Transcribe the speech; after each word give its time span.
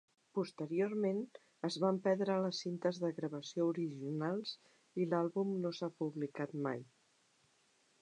Posteriorment 0.35 1.19
es 1.69 1.77
van 1.83 1.99
perdre 2.07 2.39
les 2.45 2.63
cintes 2.65 3.01
de 3.05 3.13
gravació 3.21 3.69
originals 3.75 4.57
i 5.03 5.09
l'àlbum 5.13 5.57
no 5.67 5.77
s'ha 5.81 5.95
publicat 6.05 6.61
mai. 6.69 6.87